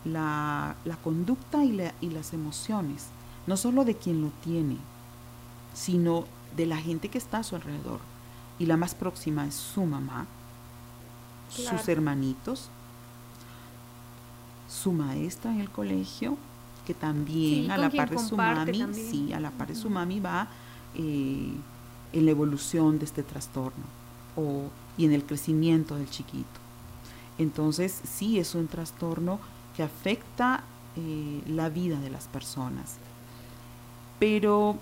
[0.06, 3.08] la, conducta y, y las emociones,
[3.48, 4.78] no solo de quien lo tiene,
[5.74, 8.00] sino de la gente que está a su alrededor.
[8.58, 10.28] Y la más próxima es su mamá,
[11.50, 12.70] sus hermanitos,
[14.70, 16.38] su maestra en el colegio,
[16.86, 20.20] que también a la par de su mami, sí, a la par de su mami
[20.20, 20.48] va
[20.94, 21.52] eh,
[22.14, 23.84] en la evolución de este trastorno
[24.36, 26.65] o, y en el crecimiento del chiquito.
[27.38, 29.40] Entonces, sí es un trastorno
[29.76, 30.64] que afecta
[30.96, 32.96] eh, la vida de las personas.
[34.20, 34.78] Pero,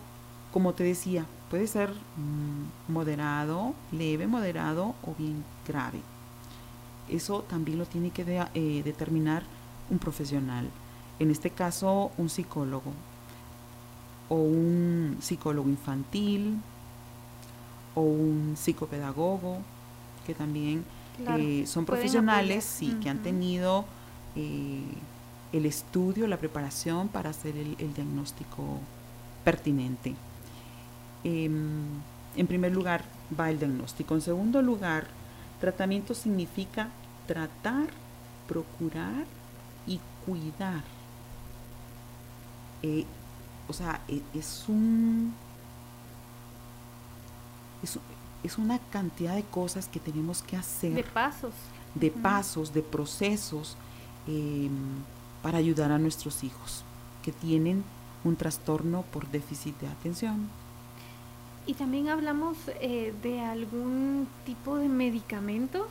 [0.51, 6.01] como te decía, puede ser mm, moderado, leve, moderado o bien grave.
[7.09, 9.43] Eso también lo tiene que eh, determinar
[9.89, 10.69] un profesional,
[11.19, 12.93] en este caso un psicólogo
[14.29, 16.59] o un psicólogo infantil
[17.95, 19.59] o un psicopedagogo,
[20.25, 20.85] que también
[21.19, 23.85] eh, son profesionales sí, que han tenido
[24.35, 24.81] eh,
[25.51, 28.79] el estudio, la preparación para hacer el, diagnóstico
[29.43, 30.15] pertinente.
[31.23, 31.85] Em,
[32.35, 33.03] en primer lugar
[33.39, 34.15] va el diagnóstico.
[34.15, 35.07] En segundo lugar,
[35.59, 36.89] tratamiento significa
[37.27, 37.87] tratar,
[38.47, 39.25] procurar
[39.85, 40.83] y cuidar.
[42.81, 43.05] Eh,
[43.67, 45.33] o sea, e, es, un...
[47.81, 47.99] Es,
[48.57, 50.93] una cantidad de cosas que tenemos que hacer.
[50.93, 51.53] De pasos.
[51.95, 53.77] De pasos, de procesos
[54.27, 54.71] em,
[55.41, 56.83] para ayudar a nuestros hijos
[57.21, 57.83] que tienen
[58.23, 60.49] un trastorno por déficit de atención.
[61.65, 65.87] Y también hablamos eh, de algún tipo de medicamento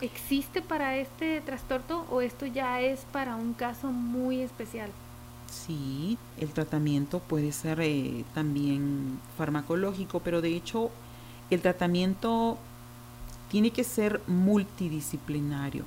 [0.00, 4.90] existe para este trastorno o esto ya es para un caso muy especial?
[5.50, 10.90] Sí, el tratamiento puede ser eh, también farmacológico, pero de hecho
[11.50, 12.58] el tratamiento
[13.50, 15.84] tiene que ser multidisciplinario.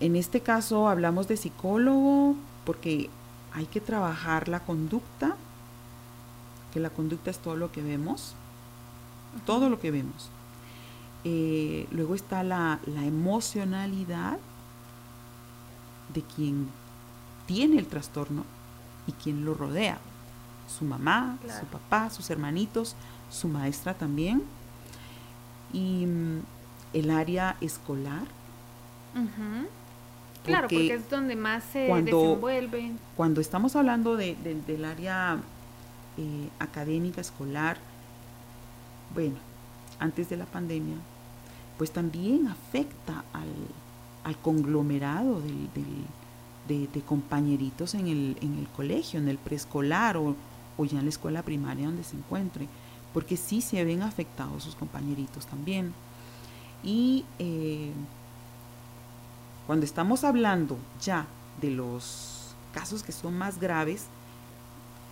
[0.00, 2.34] En este caso hablamos de psicólogo
[2.64, 3.10] porque
[3.52, 5.36] hay que trabajar la conducta,
[6.72, 8.34] que la conducta es todo lo que vemos,
[9.46, 10.30] todo lo que vemos.
[11.24, 14.38] Eh, luego está la, emocionalidad
[16.12, 16.68] de quien
[17.46, 18.44] tiene el trastorno
[19.06, 19.98] y quien lo rodea.
[20.78, 22.96] Su mamá, su papá, sus hermanitos,
[23.30, 24.42] su maestra también.
[25.72, 26.40] Y mm,
[26.92, 28.24] el área escolar.
[30.44, 32.98] Claro, porque es donde más se desenvuelven.
[33.16, 35.38] Cuando estamos hablando de, del área
[36.16, 37.76] eh, académica, escolar,
[39.14, 39.36] bueno,
[39.98, 40.96] antes de la pandemia,
[41.78, 45.40] pues también afecta al, conglomerado
[46.68, 50.34] de, compañeritos en el, en el, colegio, en el preescolar o,
[50.76, 52.68] o, ya en la escuela primaria donde se encuentre,
[53.12, 55.92] porque sí se ven afectados sus compañeritos también.
[56.82, 57.92] Y eh,
[59.66, 61.26] cuando estamos hablando ya
[61.60, 64.06] de los casos que son más graves,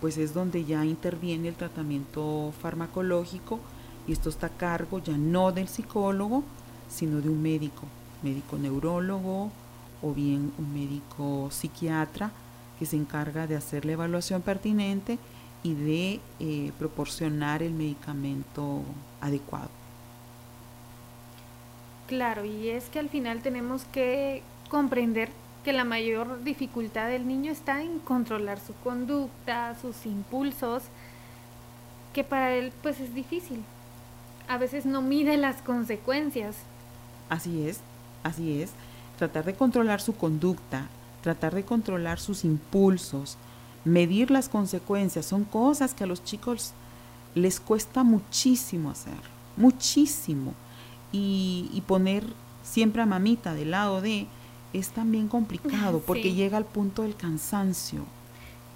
[0.01, 3.61] pues es donde ya interviene el tratamiento farmacológico
[4.09, 6.43] y esto está a cargo ya no del psicólogo,
[6.89, 7.83] sino de un médico,
[8.23, 9.51] médico neurólogo
[10.03, 12.33] o bien un médico psiquiatra
[12.79, 15.19] que se encarga de hacer la evaluación pertinente
[15.63, 18.83] y de eh, proporcionar el medicamento
[19.21, 19.71] adecuado.
[22.07, 25.29] Claro, y es que al final tenemos que comprender
[25.65, 30.85] que la mayor dificultad del niño está en controlar su conducta, sus impulsos,
[32.13, 33.63] que para él pues es difícil.
[34.49, 36.57] A veces no mide las consecuencias.
[37.29, 37.81] Así es,
[38.25, 38.73] así es.
[39.19, 40.89] Tratar de controlar su conducta,
[41.23, 43.37] tratar de controlar sus impulsos,
[43.85, 46.73] medir las consecuencias, son cosas que a los chicos
[47.35, 49.15] les cuesta muchísimo hacer,
[49.57, 50.55] muchísimo.
[51.13, 52.25] Y, poner
[52.63, 54.29] siempre a mamita del lado de
[54.73, 58.05] es también complicado porque llega al punto del cansancio.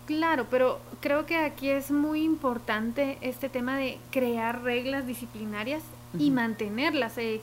[0.06, 5.82] Claro, pero creo que aquí es muy importante este tema de crear reglas disciplinarias
[6.18, 7.16] y mantenerlas.
[7.18, 7.40] Eh,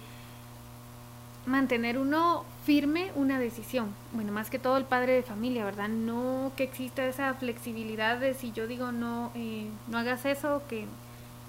[1.45, 3.93] mantener uno firme una decisión.
[4.13, 5.89] Bueno, más que todo el padre de familia, ¿verdad?
[5.89, 10.85] No que exista esa flexibilidad de si yo digo no, eh, no hagas eso, que,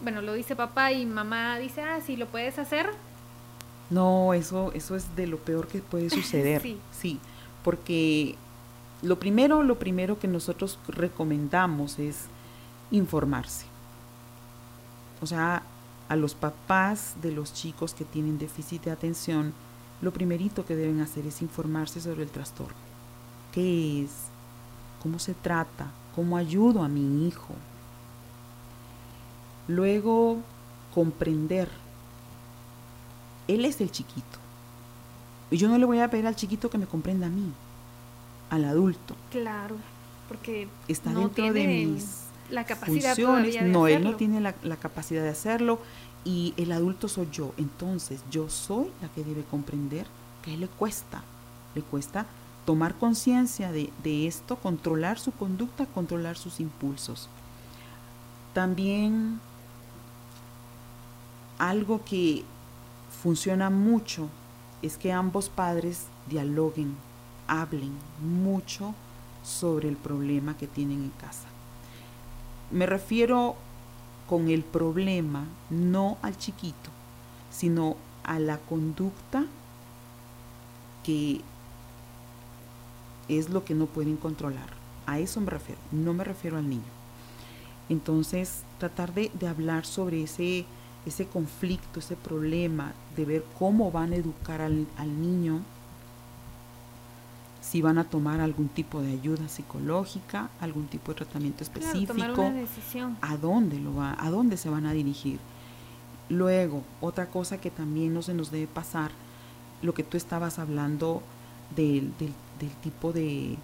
[0.02, 2.90] bueno, lo dice papá y mamá dice, ah, sí, lo puedes hacer,
[3.92, 6.62] no, eso, eso es de lo peor que puede suceder.
[6.62, 6.80] sí.
[6.98, 7.20] sí,
[7.62, 8.36] porque
[9.02, 12.26] lo primero, lo primero que nosotros recomendamos es
[12.90, 13.66] informarse.
[15.20, 15.62] O sea,
[16.08, 19.52] a los papás de los chicos que tienen déficit de atención,
[20.02, 22.76] lo primerito que deben hacer es informarse sobre el trastorno.
[23.52, 24.10] ¿Qué es?
[25.02, 25.90] ¿Cómo se trata?
[26.14, 27.54] ¿Cómo ayudo a mi hijo?
[29.68, 30.38] Luego,
[30.94, 31.68] comprender
[33.48, 34.38] él es el chiquito.
[35.50, 37.52] Y yo no le voy a pedir al chiquito que me comprenda a mí,
[38.50, 39.14] al adulto.
[39.30, 39.76] Claro,
[40.28, 43.62] porque está dentro de mis la capacidad funciones.
[43.62, 45.78] no, él no tiene la, capacidad de hacerlo
[46.24, 47.52] y el adulto soy yo.
[47.56, 50.06] Entonces yo soy la que debe comprender
[50.42, 51.22] que él le cuesta.
[51.74, 52.26] Le cuesta
[52.64, 57.28] tomar conciencia de, de esto, controlar su conducta, controlar sus impulsos.
[58.54, 59.40] También
[61.58, 62.44] algo que
[63.22, 64.28] funciona mucho
[64.82, 66.96] es que ambos padres dialoguen,
[67.46, 68.94] hablen mucho
[69.44, 71.46] sobre el problema que tienen en casa.
[72.70, 73.56] Me refiero
[74.28, 76.90] con el problema no al chiquito,
[77.50, 79.44] sino a la conducta
[81.04, 81.40] que
[83.28, 84.70] es lo que no pueden controlar.
[85.06, 86.82] A eso me refiero, no me refiero al niño.
[87.88, 90.64] Entonces, tratar de, hablar sobre ese
[91.04, 94.86] ese conflicto, ese problema de ver cómo van a educar al,
[95.20, 95.62] niño,
[97.62, 102.52] si van a tomar algún tipo de ayuda psicológica, algún tipo de tratamiento específico,
[103.20, 105.38] a dónde lo va, a dónde se van a dirigir.
[106.28, 109.12] Luego, otra cosa que también no se nos debe pasar,
[109.80, 111.22] lo que tú estabas hablando
[111.76, 113.56] del, del, tipo de,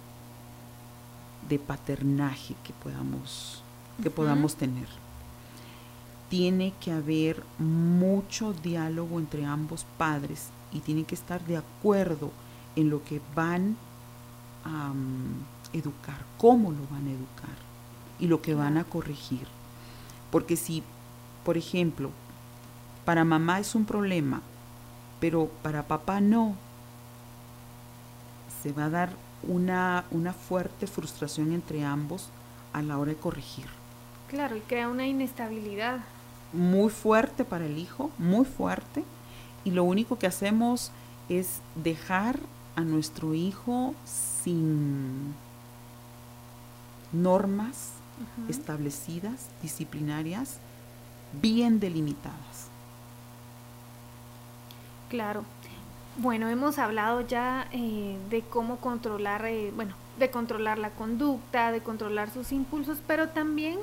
[1.49, 3.61] de paternaje que podamos,
[4.01, 4.87] que podamos tener.
[6.29, 12.31] Tiene que haber mucho diálogo entre ambos padres y tienen que estar de acuerdo
[12.77, 13.75] en lo que van
[14.63, 17.55] a mm, educar, cómo lo van a educar
[18.19, 19.47] y lo que van a corregir.
[20.31, 20.83] Porque si,
[21.43, 22.11] por ejemplo,
[23.05, 24.41] para mamá es un problema,
[25.19, 26.55] pero para papá no,
[28.61, 29.09] se va a dar
[29.43, 32.29] una, una fuerte frustración entre ambos
[32.73, 33.65] a la hora de corregir.
[34.27, 35.99] Claro, y crea una inestabilidad
[36.53, 39.03] muy fuerte para el hijo, muy fuerte,
[39.63, 40.91] y lo único que hacemos
[41.29, 42.39] es dejar
[42.75, 43.93] a nuestro hijo
[44.49, 45.35] sin
[47.11, 47.93] normas
[48.49, 50.57] establecidas, disciplinarias,
[51.41, 52.67] bien delimitadas.
[55.09, 55.43] Claro.
[56.17, 61.81] Bueno, hemos hablado ya eh, de cómo controlar, eh, bueno, de controlar la conducta, de
[61.81, 63.77] controlar sus impulsos, pero también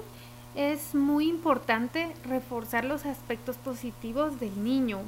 [0.54, 4.98] es muy importante reforzar los aspectos positivos del niño.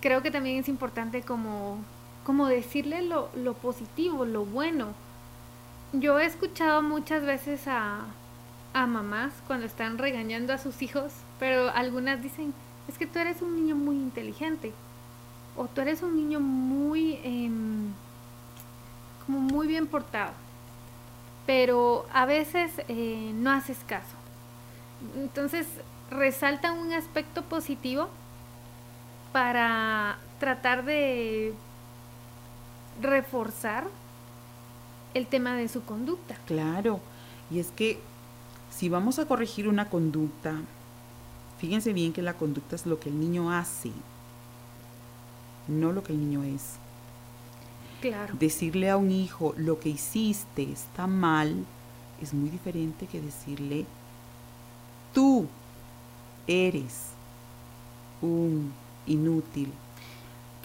[0.00, 1.78] Creo que también es importante como,
[2.26, 4.94] como decirle lo, positivo, lo bueno.
[5.92, 8.00] Yo he escuchado muchas veces a,
[8.74, 12.52] mamás cuando están regañando a sus hijos, pero algunas dicen,
[12.88, 14.72] es que tú eres un niño muy inteligente
[15.56, 17.48] o tú eres un niño muy, eh,
[19.24, 20.32] como muy bien portado,
[21.46, 24.16] pero a veces eh, no haces caso.
[25.14, 25.68] Entonces
[26.10, 28.08] resalta un aspecto positivo
[29.32, 31.54] para tratar de
[33.00, 33.86] reforzar
[35.14, 36.36] el tema de su conducta.
[36.46, 37.00] Claro,
[37.50, 37.98] y es que
[38.70, 40.54] si vamos a corregir una conducta,
[41.58, 43.92] fíjense bien que la conducta es lo que el niño hace,
[45.68, 46.74] no lo que el niño es.
[48.00, 48.34] Claro.
[48.38, 51.64] Decirle a un hijo lo que hiciste está mal
[52.20, 53.86] es muy diferente que decirle
[55.12, 55.46] tú
[56.46, 57.08] eres
[58.20, 58.72] un
[59.06, 59.72] inútil.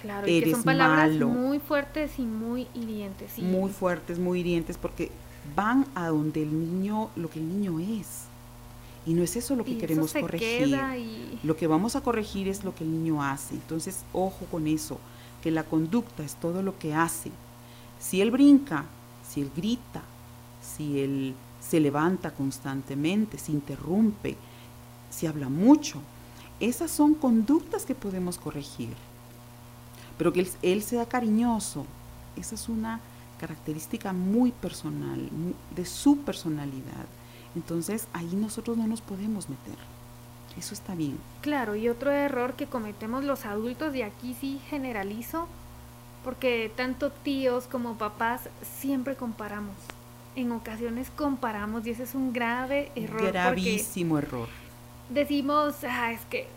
[0.01, 3.37] Claro, y que son palabras muy fuertes y muy hirientes.
[3.37, 5.11] Muy fuertes, muy hirientes, porque
[5.55, 8.25] van a donde el niño, lo que el niño es.
[9.05, 10.79] Y no es eso lo que queremos corregir.
[11.43, 13.55] Lo que vamos a corregir es lo que el niño hace.
[13.55, 14.99] Entonces, ojo con eso,
[15.41, 17.31] que la conducta es todo lo que hace.
[17.99, 18.85] Si él brinca,
[19.27, 20.03] si él grita,
[20.61, 24.35] si él se levanta constantemente, si interrumpe,
[25.09, 25.99] si habla mucho,
[26.59, 28.89] esas son conductas que podemos corregir.
[30.17, 31.85] Pero que él, sea cariñoso,
[32.35, 32.99] esa es una
[33.39, 35.29] característica muy personal,
[35.75, 37.05] de su personalidad.
[37.55, 39.75] Entonces ahí nosotros no nos podemos meter.
[40.57, 41.17] Eso está bien.
[41.41, 45.47] Claro, y otro error que cometemos los adultos, y aquí sí generalizo,
[46.23, 48.49] porque tanto tíos como papás
[48.79, 49.75] siempre comparamos.
[50.35, 53.31] En ocasiones comparamos y ese es un grave error.
[53.31, 54.47] Gravísimo error
[55.13, 56.47] decimos, ah, es que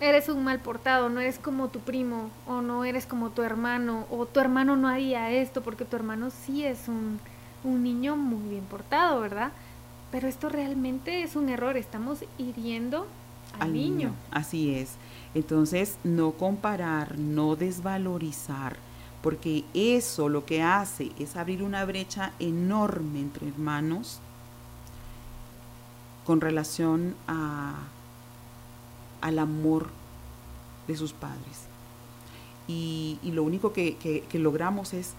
[0.00, 4.06] eres un mal portado, no eres como tu primo, o no eres como tu hermano,
[4.10, 7.20] o tu hermano no haría esto, porque tu hermano sí es un,
[7.64, 9.52] un niño muy bien portado, ¿verdad?
[10.10, 13.06] Pero esto realmente es un error, estamos hiriendo
[13.58, 14.14] al, niño.
[14.30, 14.92] Así es.
[15.34, 18.76] Entonces, no comparar, no desvalorizar,
[19.22, 24.18] porque eso lo que hace es abrir una brecha enorme entre hermanos
[26.24, 27.74] con relación a
[29.20, 29.90] al amor
[30.86, 31.68] de sus padres.
[32.68, 35.14] Y, lo único que, logramos es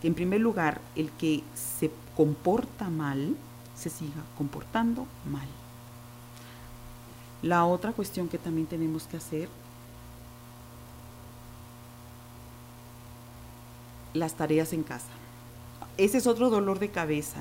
[0.00, 3.36] que en primer lugar el que se comporta mal
[3.74, 5.48] se siga comportando mal.
[7.42, 9.48] La otra cuestión que también tenemos que hacer,
[14.14, 15.08] las tareas en casa.
[15.96, 17.40] Ese es otro dolor de cabeza,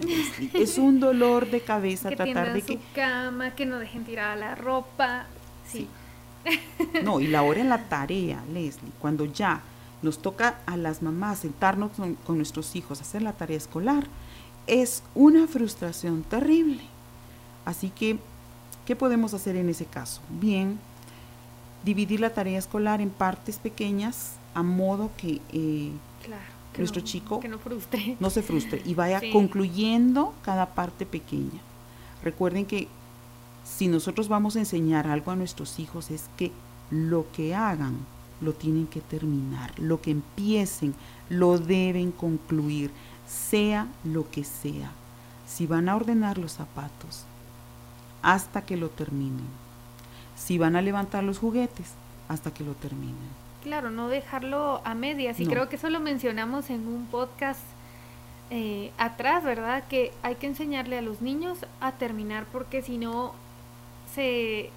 [0.54, 2.80] Es un dolor de cabeza tratar de que...
[2.94, 5.28] cama, que no dejen tirada la ropa.
[5.72, 5.88] Sí.
[7.04, 9.62] No, y la hora en la tarea, Leslie, cuando ya
[10.02, 11.92] nos toca a las mamás sentarnos
[12.26, 14.08] con, nuestros hijos a hacer la tarea escolar,
[14.68, 16.82] es una frustración terrible.
[17.66, 18.18] Así que,
[18.86, 20.22] ¿qué podemos hacer en ese caso?
[20.30, 20.80] Bien,
[21.84, 25.92] dividir la tarea escolar en partes pequeñas a modo que, eh,
[26.78, 27.60] nuestro chico no,
[28.20, 31.60] no, se frustre y vaya concluyendo cada parte pequeña.
[32.24, 32.88] Recuerden que
[33.64, 36.52] si nosotros vamos a enseñar algo a nuestros hijos es que
[36.92, 37.98] lo que hagan
[38.42, 40.96] lo tienen que terminar, lo que empiecen
[41.30, 42.92] lo deben concluir,
[43.28, 44.92] sea lo que sea.
[45.48, 47.26] Si van a ordenar los zapatos,
[48.22, 49.48] hasta que lo terminen.
[50.36, 51.94] Si van a levantar los juguetes,
[52.28, 53.40] hasta que lo terminen.
[53.64, 55.40] Claro, no dejarlo a medias.
[55.40, 57.60] Y creo que eso lo mencionamos en un podcast
[58.52, 59.84] eh, atrás, ¿verdad?
[59.90, 63.34] Que hay que enseñarle a los niños a terminar porque si no
[64.14, 64.70] se,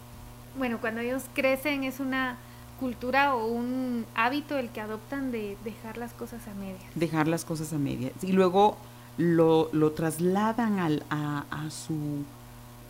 [0.59, 2.37] bueno, cuando ellos crecen es una
[2.83, 6.83] cultura o un hábito el que adoptan de dejar las cosas a medias.
[6.95, 8.13] Dejar las cosas a medias.
[8.23, 8.77] Y luego
[9.19, 12.25] lo, trasladan al, a, su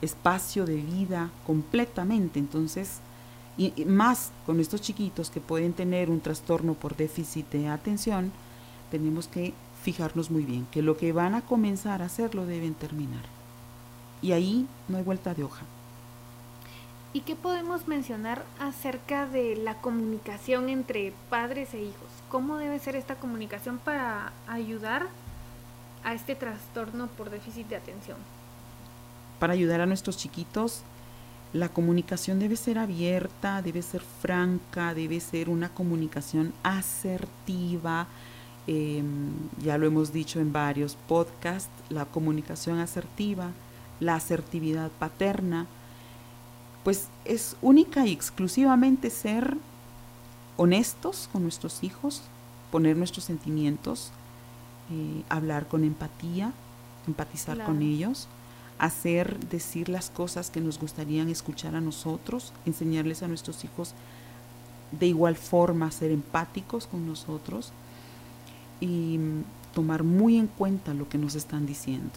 [0.01, 2.39] espacio de vida completamente.
[2.39, 3.01] Entonces,
[3.59, 8.33] y, más con estos chiquitos que pueden tener un trastorno por déficit de atención,
[8.91, 12.73] tenemos que fijarnos muy bien que lo que van a comenzar a hacer lo deben
[12.75, 13.25] terminar.
[14.23, 15.67] Y ahí no hay vuelta de hoja.
[17.15, 22.09] ¿Y qué podemos mencionar acerca de la comunicación entre padres e hijos?
[22.31, 25.09] ¿Cómo debe ser esta comunicación para ayudar
[26.05, 28.17] a este trastorno por déficit de atención?
[29.39, 30.85] Para ayudar a nuestros chiquitos,
[31.53, 38.07] la comunicación debe ser abierta, debe ser franca, debe ser una comunicación asertiva.
[38.67, 39.33] Em,
[39.63, 43.51] ya lo hemos dicho en varios podcasts, la comunicación asertiva,
[44.01, 45.67] la asertividad paterna,
[46.85, 49.57] pues es única y exclusivamente ser
[50.57, 52.23] honestos con nuestros hijos,
[52.71, 54.11] poner nuestros sentimientos,
[54.91, 56.53] eh, hablar con empatía,
[57.07, 58.29] empatizar con ellos,
[58.79, 63.95] hacer, decir las cosas que nos gustarían escuchar a nosotros, enseñarles a nuestros hijos
[64.91, 67.73] de igual forma ser empáticos con nosotros
[68.81, 69.19] y
[69.75, 72.13] tomar muy en cuenta lo que nos están diciendo.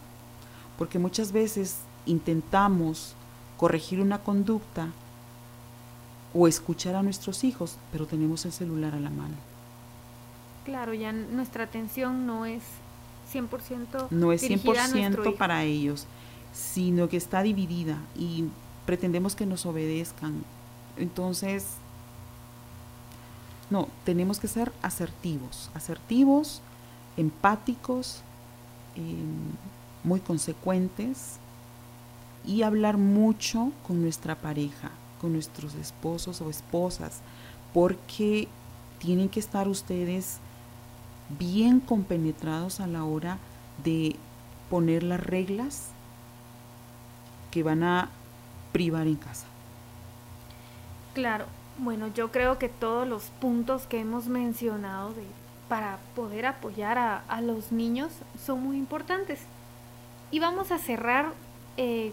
[0.77, 3.15] Porque muchas veces intentamos
[3.57, 4.89] corregir una conducta
[6.33, 9.35] o escuchar a nuestros hijos, pero tenemos el celular a la mano.
[10.65, 12.63] Claro, ya nuestra atención no es
[13.33, 16.05] 100% no es 100% para ellos,
[16.53, 18.45] sino que está dividida y
[18.85, 20.43] pretendemos que nos obedezcan.
[20.97, 21.65] Entonces,
[23.69, 26.61] no, tenemos que ser asertivos, asertivos,
[27.17, 28.21] empáticos,
[28.95, 29.53] em,
[30.03, 31.39] muy consecuentes
[32.45, 37.21] y hablar mucho con nuestra pareja, con nuestros esposos o esposas,
[37.73, 38.47] porque
[38.99, 40.39] tienen que estar ustedes
[41.37, 43.37] bien compenetrados a la hora
[43.83, 44.15] de
[44.69, 45.89] poner las reglas
[47.51, 48.09] que van a
[48.71, 49.45] privar en casa.
[51.13, 51.45] Claro,
[51.77, 55.13] bueno, yo creo que todos los puntos que hemos mencionado
[55.69, 58.11] para poder apoyar a, los niños
[58.45, 59.39] son muy importantes.
[60.31, 61.33] Y vamos a cerrar
[61.77, 62.11] eh,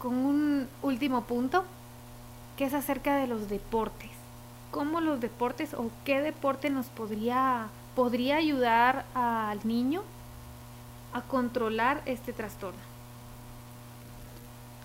[0.00, 1.62] con un último punto,
[2.56, 4.10] que es acerca de los deportes.
[4.70, 10.02] ¿Cómo los deportes o qué deporte nos podría, podría ayudar al niño
[11.12, 12.80] a controlar este trastorno?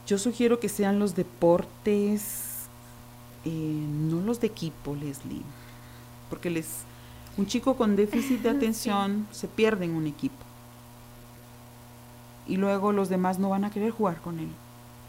[0.06, 2.68] Yo sugiero que sean los deportes
[3.46, 5.42] eh, no los de equipo, Leslie,
[6.30, 6.84] porque les,
[7.38, 10.44] un chico con déficit de atención se pierde en un equipo.
[12.48, 14.50] Y luego los demás no van a querer jugar con él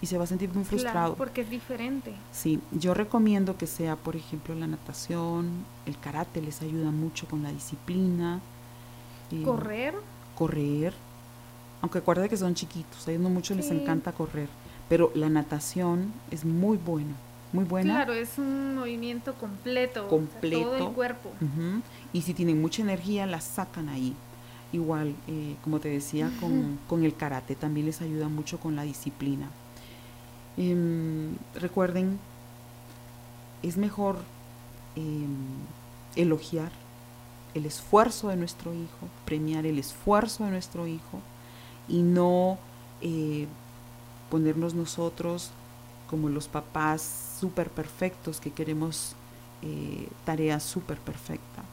[0.01, 1.15] y se va a sentir muy frustrado.
[1.15, 2.13] porque es diferente.
[2.33, 7.43] Sí, yo recomiendo que sea, por ejemplo, la natación, el karate les ayuda mucho con
[7.43, 8.41] la disciplina.
[9.31, 9.95] Eh, correr.
[10.35, 10.95] Correr.
[11.83, 14.49] Aunque acuérdate que son chiquitos, a ellos no mucho les encanta correr,
[14.89, 17.15] pero la natación es muy bueno
[17.53, 17.95] muy buena.
[17.95, 20.09] Claro, es un movimiento completo.
[20.09, 20.63] Completo.
[20.63, 21.33] todo el cuerpo.
[22.13, 24.15] Y si tienen mucha energía, la sacan ahí.
[24.73, 29.49] Igual, eh, como te decía, con, el karate también les ayuda mucho con la disciplina.
[30.57, 32.19] Em, recuerden,
[33.63, 34.17] es mejor
[34.95, 35.37] em,
[36.15, 36.71] elogiar
[37.55, 41.21] el esfuerzo de nuestro hijo, premiar el esfuerzo de nuestro hijo
[41.89, 42.59] y no
[43.01, 43.47] eh,
[44.31, 45.51] ponernos nosotros
[46.09, 49.15] como los papás súper perfectos, que queremos
[49.63, 51.65] eh, tareas súper perfectas.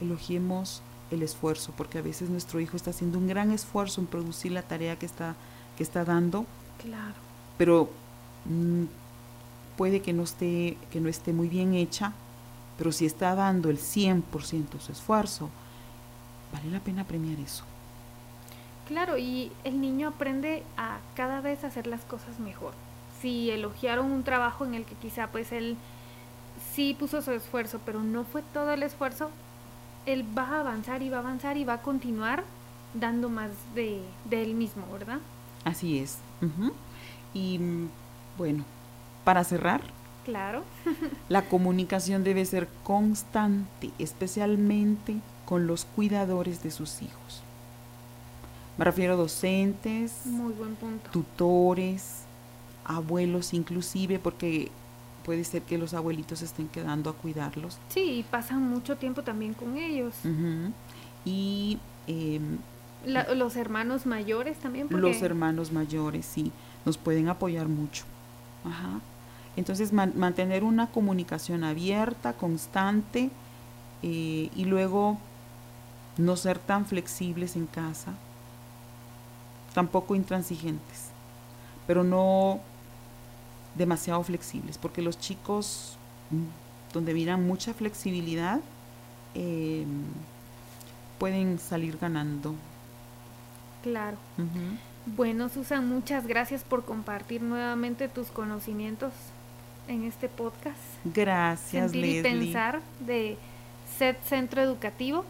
[0.00, 4.52] Elogiemos el esfuerzo, porque a veces nuestro hijo está haciendo un gran esfuerzo en producir
[4.52, 5.36] la tarea que está,
[5.76, 6.44] que está dando.
[6.82, 7.14] Claro.
[7.56, 7.90] Pero
[8.44, 8.84] mm,
[9.76, 12.12] puede que no, esté, que no esté muy bien hecha,
[12.76, 15.50] pero si está dando el 100% de su esfuerzo,
[16.52, 17.64] vale la pena premiar eso.
[18.86, 22.72] Claro, y el niño aprende a cada vez hacer las cosas mejor
[23.20, 25.76] si elogiaron un trabajo en el que quizá pues él
[26.74, 29.30] sí puso su esfuerzo, pero no fue todo el esfuerzo,
[30.06, 32.44] él va a avanzar y va a avanzar y va a continuar
[32.94, 35.18] dando más de, él mismo, ¿verdad?
[35.64, 36.18] Así es.
[37.34, 37.60] Y
[38.38, 38.64] bueno,
[39.24, 39.82] para cerrar.
[40.24, 40.62] Claro.
[41.28, 47.42] la comunicación debe ser constante, especialmente con los cuidadores de sus hijos.
[48.78, 51.10] Me refiero a docentes, Muy buen punto.
[51.10, 52.22] tutores,
[52.84, 54.70] abuelos inclusive, porque
[55.24, 57.78] puede ser que los abuelitos estén quedando a cuidarlos.
[57.88, 60.14] Sí, y pasan mucho tiempo también con ellos.
[61.24, 62.58] Y em,
[63.04, 64.86] los hermanos mayores también.
[64.90, 66.52] Los hermanos mayores, sí,
[66.86, 68.04] nos pueden apoyar mucho.
[68.64, 69.00] Ajá.
[69.56, 73.30] Entonces, mantener una comunicación abierta, constante,
[74.02, 75.18] eh, y luego
[76.16, 78.12] no ser tan flexibles en casa,
[79.74, 81.10] tampoco intransigentes,
[81.86, 82.60] pero no
[83.74, 85.96] demasiado flexibles, porque los chicos
[86.30, 88.60] mm, donde miran mucha flexibilidad
[89.34, 90.04] em,
[91.18, 92.54] pueden salir ganando.
[93.82, 94.16] Claro.
[95.16, 99.12] Bueno, Susan, muchas gracias por compartir nuevamente tus conocimientos
[99.88, 100.76] en este podcast.
[101.04, 103.36] Gracias, Sentir y pensar de
[103.96, 105.24] SET Centro Educativo.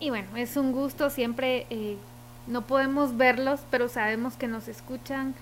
[0.00, 1.96] Y bueno, es un gusto siempre, eh,
[2.46, 5.34] no podemos verlos, pero sabemos que nos escuchan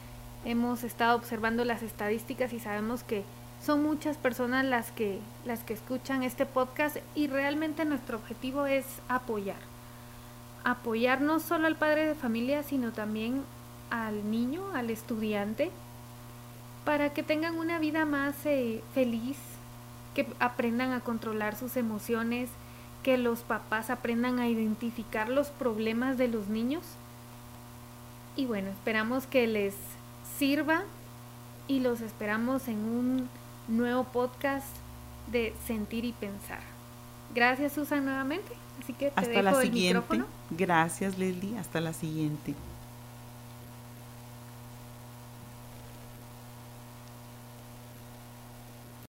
[0.46, 3.24] hemos estado observando las estadísticas y sabemos que
[3.62, 8.86] son muchas personas las que, las que escuchan este podcast y realmente nuestro objetivo es
[9.08, 9.75] apoyar.
[10.66, 13.44] Apoyar no solo al padre de familia, sino también
[13.88, 15.70] al niño, al estudiante,
[16.84, 19.36] para que tengan una vida más eh, feliz,
[20.16, 22.50] que aprendan a controlar sus emociones,
[23.04, 26.82] que los papás aprendan a identificar los problemas de los niños.
[28.34, 29.76] Y bueno, esperamos que les
[30.36, 30.82] sirva
[31.68, 33.28] y los esperamos en un
[33.68, 34.66] nuevo podcast
[35.30, 36.58] de Sentir y Pensar.
[37.32, 38.65] Gracias Susan nuevamente.
[38.82, 39.94] Así que te Hasta dejo la el siguiente.
[40.00, 40.26] micrófono.
[40.50, 41.58] Gracias, Leslie.
[41.58, 42.54] Hasta la siguiente.